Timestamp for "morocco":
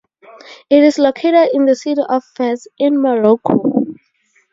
3.03-3.85